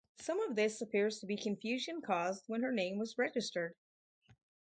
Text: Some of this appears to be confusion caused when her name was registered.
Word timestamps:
Some 0.17 0.39
of 0.39 0.55
this 0.55 0.81
appears 0.81 1.19
to 1.19 1.27
be 1.27 1.37
confusion 1.37 2.01
caused 2.01 2.45
when 2.47 2.63
her 2.63 2.71
name 2.71 2.97
was 2.97 3.19
registered. 3.19 3.75